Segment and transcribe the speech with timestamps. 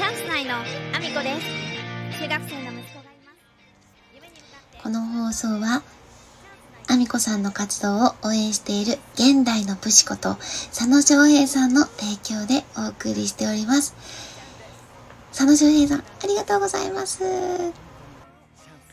[0.00, 3.38] チャンス内のアミコです中学生の息子がいます
[4.14, 5.82] 夢に向かってこの放送は、
[6.88, 13.94] アミコさんの活動を応援している現代の武士こと佐野翔平さんの提供でお送りしております。
[15.32, 17.22] 佐野翔平さん、ありがとうございます。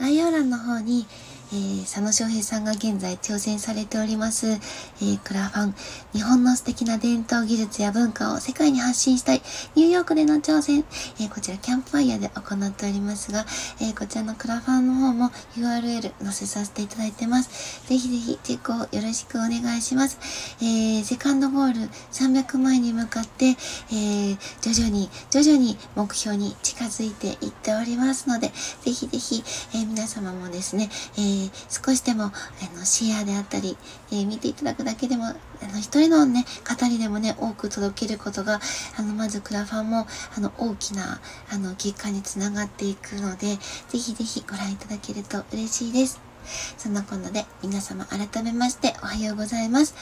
[0.00, 1.06] 概要欄の方に、
[1.50, 5.74] えー佐野翔平さんが現在挑戦されております、えークラファン、
[6.12, 9.42] 日本の素敵な伝統技術や文化を世界に発信したい、
[9.74, 10.84] ニューヨークでの挑戦、
[11.20, 13.46] えーこちらキャンプファイヤーで行っておりますが、
[13.80, 17.88] えーこちらのクラファンの方も URL 載せさせていただいてます。
[17.88, 20.18] ぜひぜひチェックをよろしくお願いします。
[20.60, 21.80] えーセカンドゴール
[22.12, 28.48] 300万円に向かって、えー徐々に、徐々に目標に近づいていっておりますので、
[28.82, 29.42] ぜひぜひ、
[29.72, 32.32] えー皆様もですね、えー少しでも、あ
[32.76, 33.76] の、シェアであったり、
[34.10, 35.34] えー見ていただくだけでも、あ
[35.72, 38.60] の、一人のね、語りでもね、多く届けることが、
[38.96, 40.06] あの、まずクラファンも、
[40.36, 41.20] あの、大きな、
[41.50, 43.56] あの、結果につながっていくので、
[43.88, 46.27] ぜひぜひご覧いただけると嬉しいです。
[46.76, 49.94] そんなこんなで皆様改めましておはようございます。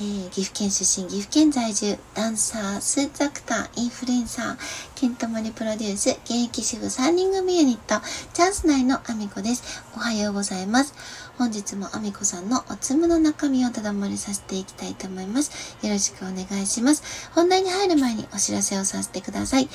[0.00, 4.56] えー岐阜県出身、岐阜県在住、ダンサー、スーツアクター、インフルエンサー、
[4.94, 8.00] ケントマリプロデュース、現役主婦3人組ユニット、
[8.32, 9.82] チャンス内のアミコです。
[9.96, 10.94] おはようございます。
[11.38, 15.78] 本日もアミコさんのおつむの中身をただ漏れさせていきたいと思います。
[15.86, 17.30] よろしくお願いします。
[17.32, 19.68] 本題に入る前にお知らせをさせてください。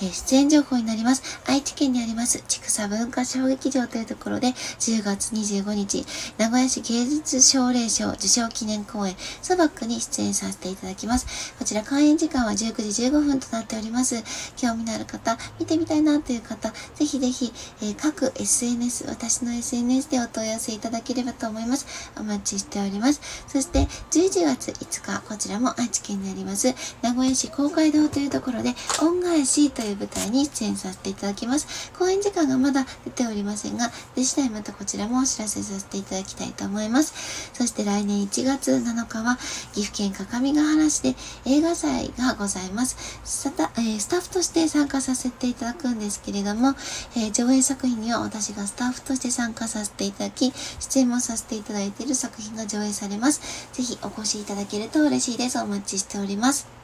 [0.00, 1.40] えー出演情報になります。
[1.46, 6.06] 愛知県にあります、千草文化小劇場というところで、10月25日、
[6.38, 11.54] 名古屋市芸術奨励賞受賞記念公演、ソバックに出演させていただきます。
[11.58, 14.22] こちら開演時間は19時15分となっております。
[14.56, 21.86] 興味のある方、見てみたいなという方、ぜひぜひ、えー各 SNS、私の SNS でお問い合わせいただけければと思います。
[22.16, 23.20] お待ちしております。
[23.48, 31.90] そして、11月5日、こちらも愛知県にあります、名古屋市公会堂というところで、恩返しという舞台に出演させていただきます。
[31.98, 37.50] 公演時間がまだ出ておりませんが、で次第またこちらもお知らせさせていただきたいと思います。
[37.52, 39.38] そして来年1月7日は、
[39.74, 41.14] 岐阜県各務原市で
[41.44, 42.96] 映画祭がございます。
[43.24, 46.74] スタ,、えースタッフとして参加させていただくんですけれども、
[47.16, 53.68] え上演作品には私がスタッフとして参加させていただき、出演もさせていただいている作品が上映されます。
[53.72, 55.58] ぜひお越しいただけると嬉しいです。
[55.58, 56.80] お待ちしております。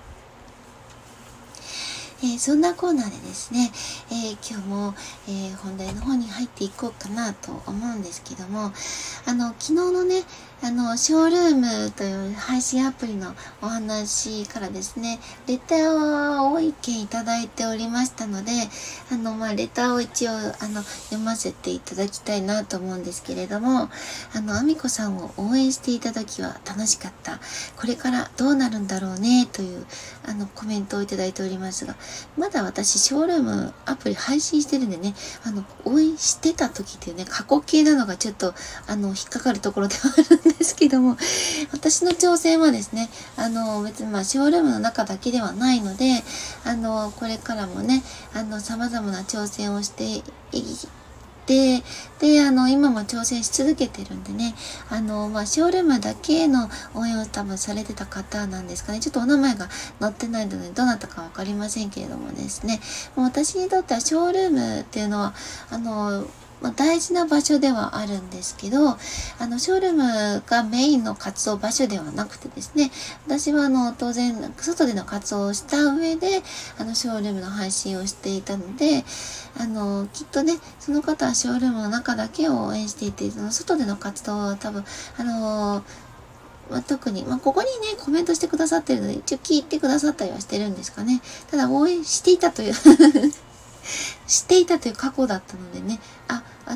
[2.22, 3.70] えーそんなコーナーでですね、
[4.10, 4.94] えー今日も、
[5.28, 8.72] えー本題の方に入っていこうかなと思うんですけども、
[9.26, 10.22] あの、昨日のね、
[10.62, 18.52] あの、ショールームという配信アプリのお話からですね、レターを意見いただいておりましたので、
[19.12, 20.34] あの、まあ、レターを一応、あ
[20.68, 23.90] の、読ませていただきたいなと思うんですけれども、
[24.34, 27.38] あの、アミコさんを応援していた時は楽しかった。
[27.76, 29.84] これからどうなるんだろうね、という、
[30.24, 31.96] あの、コメントをいただいておりますが、
[32.38, 38.54] まだ私、ショールームアプリ配信してるんでね、あの、応援してた時っていうね、過去形なのがちょっと、
[38.86, 41.16] あの、引っかかるところではあるですけども、
[41.72, 46.22] 私の挑戦はですね、あの、別にまあ、ショールームの中だけではないので、
[46.64, 48.02] あの、これからもね、
[48.34, 50.22] あの、様々な挑戦をしていっ
[51.46, 51.82] て、
[52.18, 54.54] で、あの、今も挑戦し続けてるんでね、
[54.90, 59.00] あの、まあ、ショールームだけの応援を多分されてた方なんですかね。
[59.00, 59.68] ちょっとお名前が
[60.00, 62.80] 載ってないので、どなたかわかりませんけれどもですね、
[63.14, 65.34] もう私にとってはショールームっていうのは、
[65.70, 66.26] あの、
[66.60, 68.96] まあ、大事な場所ではあるんですけど、あ
[69.46, 72.90] の、ショールームがメインの活動場所ではなくてですね、
[73.26, 76.42] 私はあの、当然、外での活動をした上で、
[76.78, 79.04] あの、ショールームの配信をしていたので、
[79.58, 84.84] あの、きっとね、その方はショールームの中だけを応援していて、その外での活動は多分、
[85.18, 85.82] あの
[86.70, 91.20] まあ、特に、まあ、ここにね、コメントしてくださってるので、一応聞いてくださったりはしてるんですかね。
[91.50, 92.74] ただ、応援していたという
[94.26, 96.00] していたという過去だったのでね、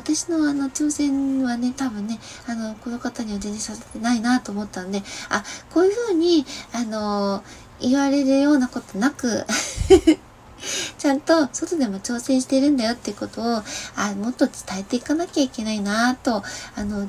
[0.01, 7.43] 私のあの挑戦はね、多分ね、あの、この方には全然させてないなと思ったんで、あ、こういうふうに、あの、
[7.79, 9.45] 言われるようなことなく、
[10.97, 13.63] ちゃんと外でも挑戦してるんだよってことを、
[13.95, 16.43] あ、もっと伝えていかなきゃいけないなと、
[16.75, 17.07] あの、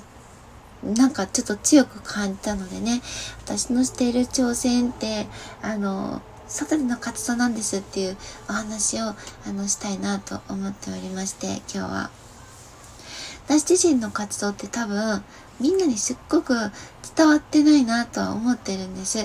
[0.82, 3.00] なんかちょっと強く感じたのでね、
[3.44, 5.26] 私のしている挑戦って、
[5.62, 8.18] あの、外での活動なんですっていう
[8.50, 9.14] お話を、あ
[9.46, 12.21] の、したいなと思っておりまして、今日は。
[13.46, 15.22] 私自身の活動って多分、
[15.60, 16.54] みんなにすっごく
[17.16, 19.18] 伝わってないなとは思ってるんです。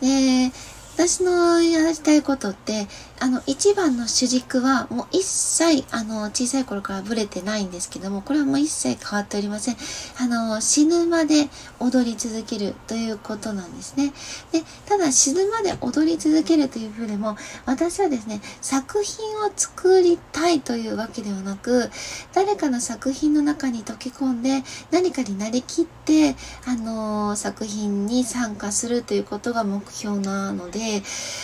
[0.00, 0.52] で、
[0.94, 2.86] 私のやりたいことって、
[3.18, 9.76] あの、一番の主軸は、もう一切、あの、小さい頃からブレてないんですけども、これはもう一切変わっておりません。
[10.18, 11.48] あの、死ぬまで
[11.80, 14.12] 踊り続けるということなんですね。
[14.52, 21.90] で、ただ死ぬまで踊り続けるというふうでも、私はですね、作品を作りたいというわけではなく、
[22.34, 26.36] 誰かの作品の中に溶け込んで、何かになりきって、
[26.66, 31.02] あの、作品に参加するということが目標なので、で、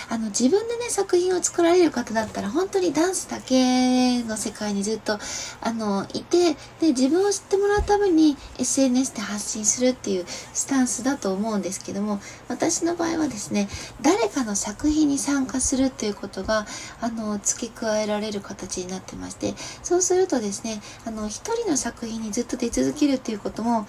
[0.09, 5.19] あの、自分でね、作品を作られる方だったら、本当にダンスだけの世界にずっと、
[5.61, 13.69] あの、いて、で、自分を知ってもらうために SNS で発信するっていうスタンスだと思うんですけども、私の場合はですね、
[14.03, 16.67] 誰かの作品に参加するっていうことが、
[17.01, 23.87] あの、付け加えられる形になってまして、そうするとですね、あの、一人の作品にずっと出続けるっていうことも、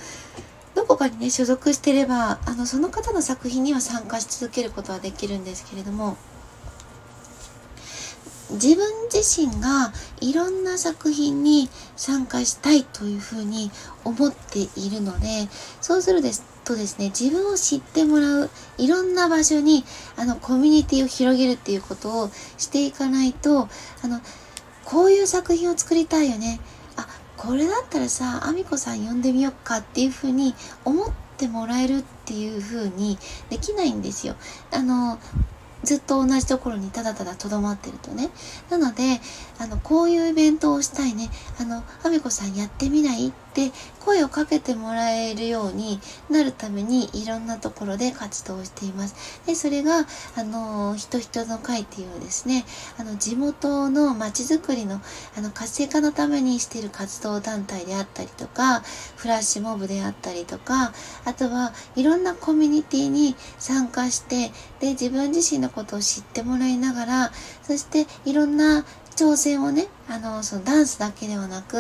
[0.90, 6.18] こかにね、所属してれば、あの、その方の作品には参加し続けることはできるんですけれども、
[8.50, 13.70] 自分自身がいろんな作品に参加したいというふうに
[14.04, 15.48] 思っているので、
[15.80, 18.50] そうするですとですね、自分を知ってもらう、
[18.80, 19.86] いろんな場所に、
[20.16, 23.70] あの、コミュニティを広げるっていうことをしていかないと、
[24.02, 24.22] あの、
[24.86, 26.60] こういう作品を作りたいよね。
[27.42, 30.54] これだったらさ、あみこさん呼んでみよっかっていうふうに
[30.84, 33.18] 思ってもらえるっていうふうに
[33.50, 34.36] できないんですよ。
[34.74, 35.18] あの、
[35.82, 38.30] ずっと同じところにただただとどまってるとね。
[38.70, 39.22] なので、
[39.58, 41.30] あの、こういうイベントをしたいね。
[41.58, 43.32] あの、あみこさんやってみない？
[43.50, 46.00] って声をかけてもらえるように
[46.30, 49.16] なるためにいろんなところで活動をしています。
[49.46, 50.06] で、それが、
[50.36, 52.66] あの、人人の会っていうですね、
[52.98, 55.02] あの、地元の街づくりの、
[55.38, 58.82] あの、活性化のためにしている活動団体であったりとか、
[59.16, 60.94] フラッシュモブであったりとか、
[61.26, 67.32] あとはいろんなコミュニティに参加して、で、自分自身のことを知ってもらいながら、
[67.64, 68.86] そしていろんな
[69.16, 71.78] 挑戦をね、あの、そのダンスだけではなく、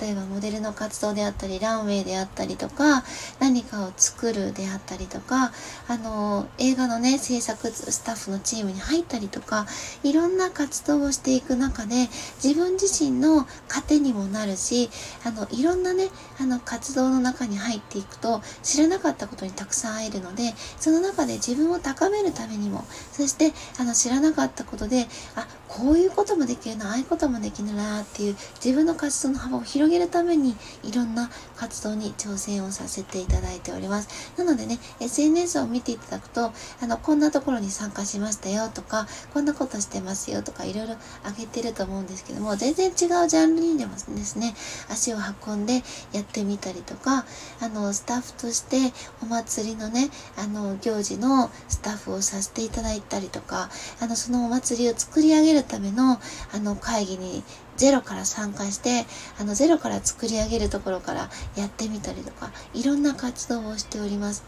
[0.00, 3.02] 例えばモデルの活動であったり、ランウェイであったりとか、
[3.40, 5.52] 何かを作るであったりとか、
[5.88, 9.66] あの、映画のね、制作スタッフのチームに入ったりとか、
[10.04, 12.08] いろんな活動をしていく中で、
[12.42, 14.88] 自分自身の糧にもなるし、
[15.24, 16.08] あの、いろんなね、
[16.40, 34.08] あの、活動の中に入っていくと、知らなかったことにたくさん会えるので、その中で自分を高めるためにも、そして、あの、知らなかったことで、あ、こういうこともできるな、ああいうこともできるなっていう自分の活動の幅を広げるためにいろんな活動に挑戦をさせていただいております。
[34.36, 42.94] なのでね、SNS を見ていただくと、あの、こんなところに参加しましたよとか、こんなことしてますよとか、いろいろあげてると思うんですけども、全然違う
[43.28, 44.54] ジャンルにでもですね、
[44.88, 45.82] 足を運んで
[46.12, 47.24] やってみたりとか、
[47.60, 48.92] あの、スタッフとして
[49.22, 53.70] お祭りのね、あの、行事のスタッフをさせていただいたりとか、
[54.00, 56.20] あの、そのお祭りを作り上げるための、
[56.52, 57.35] あの、会議に
[57.76, 59.06] ゼロから参加して、
[59.38, 64.44] あの、ゼロから作り上げるところからやってみたりとか、いろんな活動をしております。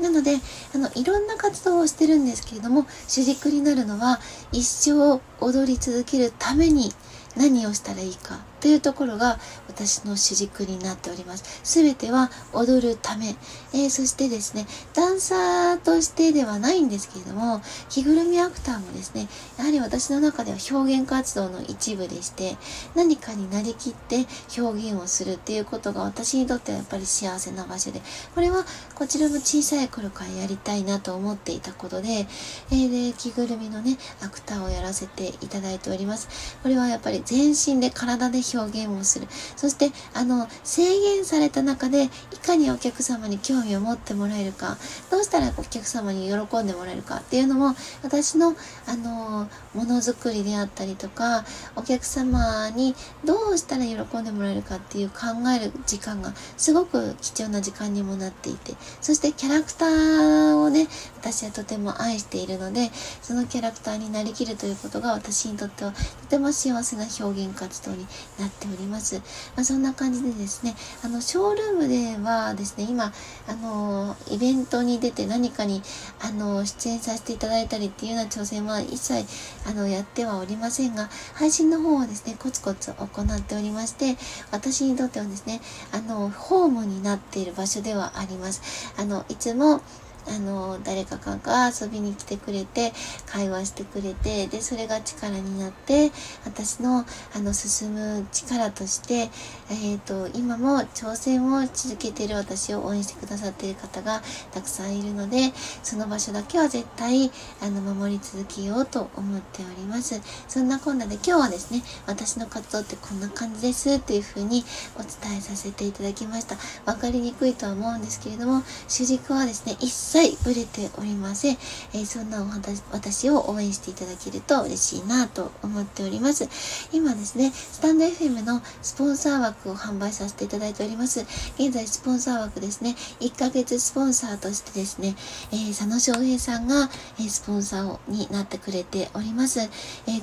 [0.00, 0.36] なので、
[0.74, 4.20] あの、いろんな活動をしてるんですけれども、主軸になるのは、
[4.50, 6.92] 一生踊り続けるために
[7.36, 11.60] 何をしたらいいかというところが私の主軸になっております。
[11.64, 13.34] すべては踊るため、
[13.72, 19.26] えー、そしてですね、ダンサーとしてではないんですけれども、着ぐるみアクターもですね、
[19.58, 22.56] やはり私の中では表現活動の一部でして、
[22.94, 24.26] 何かになりきって
[24.56, 28.00] 表現をするっていうことが私にとってはやっぱり幸せな場所で、
[28.36, 32.28] これはこちらも小さい頃からやりたいなと思っていたことで、
[32.70, 36.28] えー、で、着ぐるみのね、アクターをやらせていただいております。
[36.62, 39.26] これはやっぱり全身で体で表現をする。
[39.56, 42.08] そして、あの、制限された中で、い
[42.44, 44.76] かにお客様に興味を持ってもらえるか、
[45.10, 48.54] どうしたらお客様に喜んでもらえるかっていうのも、私の、
[48.86, 51.44] あの、ものづくりであったりとか、
[51.76, 52.94] お客様に
[53.24, 55.16] どうしたら喜んでもらえるかっていう考
[55.54, 62.90] える時間がすごく貴重な時間にもなっていて、そしてキャラクターをね、私はとても愛しているので、
[63.22, 68.06] そのキャラクターになりきるということが私にとってはとても幸せな表現活動に
[68.38, 69.16] ななっております。
[69.54, 73.12] まあ、そんな感じでですね、あの、ショールームではですね、今、
[73.46, 75.82] あの、イベントに出て何かに、
[76.20, 79.24] あの、出演させていただいたりっていうような挑戦は一切、
[79.66, 84.16] あの、やってはおりませんが、配信の方はですね、コツコツ行っておりまして、
[84.50, 85.60] 私にとってはですね、
[85.92, 88.92] あの、ホームになっている場所ではあります。
[88.96, 89.80] あの、いつも、
[90.28, 92.92] あの、誰かが遊びに来てくれて、
[93.26, 96.10] 会話してくれて、で、それが力になって、
[96.44, 99.30] 私の、あの、進む力として、
[99.70, 105.52] えっ、ー、と、今も挑戦を続けている私を応援してくださっている方がたくさんいるので、
[105.82, 110.20] その場所だけは絶対、あの、守り続けようと思っております。
[110.48, 114.64] そんなこんなで今日はですね、私の活動ってこんな感じですっていう風に
[114.96, 116.56] お伝えさせていただきました。
[116.84, 119.76] わかりにくいとは思うんですけれども、主軸はですね、
[120.12, 121.56] 切ブレておりません。
[121.94, 126.50] えー、そんなお話、私を応援していただけると嬉しいなと思っております。
[126.92, 131.20] 今ですね、スタンド FM のスポンサー枠を販売させていただいております。
[131.58, 135.16] 現在スポンサー枠ですね、1ヶ月スポンサーとしてですね、
[135.50, 139.60] えー、佐野翔平さんが、え、スポンサーになってくれております。
[139.60, 139.68] え、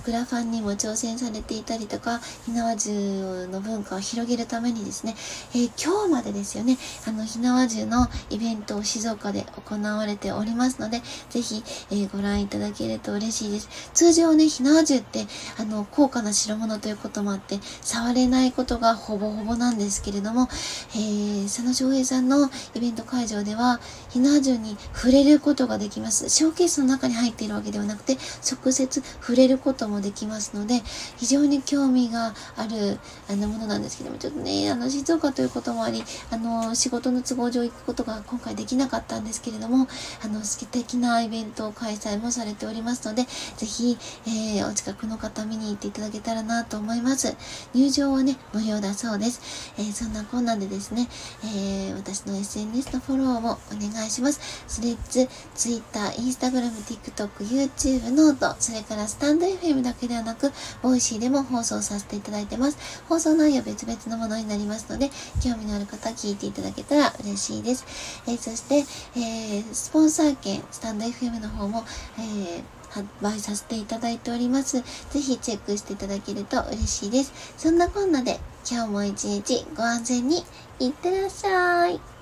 [0.06, 5.16] クラファンにも挑戦されていたりとか、ひなわ銃の文化を広げるためにですね、
[5.56, 6.78] え、今日までですよね、
[7.08, 13.70] あの、ひなわ銃のイベントを静岡で行われておりますので、ぜひ、えー、ご覧いただけると嬉しいです。
[13.94, 15.26] 通常ね、ひなわ銃って、
[15.58, 20.48] あの、高価な代物ということもあって、触れないことがほぼほぼなんですけれども、
[20.96, 26.30] えー、佐野翔平さんのイベント会場では、ひなわ銃に触れることができます。
[26.30, 28.18] ショーケースの中に入っているわけではなくて、
[28.50, 30.82] 直接触れることもできますので、
[31.18, 39.88] 非常に興味がある、あの、ものなんですけども、ちょっとね、あの、静岡ということもあり、あの、仕事の都合上行くことが今回できなかったんですけれども、も
[40.24, 43.24] あの、素敵なイベントを開催もされておりますので、
[43.58, 43.98] ぜひ、
[44.28, 47.36] えー、お近くの方見に行っていただけたらなと思います。
[47.74, 49.74] 入場はね、無料だそうです。
[49.78, 51.08] えー、そんなこんなんでですね、
[51.44, 54.40] えー、私の SNS のフォローもお願いします。
[54.68, 63.04] スレッズ、Twitter、Instagram、TikTok、YouTube、 note、それからスタンド FM だけではなく、ボイシーでも放送させていただいてます。
[63.08, 65.10] 放送内容別々のものになりますので、
[65.44, 67.86] 興味のある方聞いていただけたら嬉しいです。
[68.28, 68.86] えー、そして、
[69.16, 71.84] えー、スポンサー券、スタンド FM の方も、
[72.18, 74.82] えー発売させていただいております。
[74.82, 77.54] ぜひチェックしていただけると嬉しいです。
[77.58, 78.40] そんなこんなで
[78.70, 80.44] 今日も一日ご安全に
[80.80, 82.19] いってらっしゃい。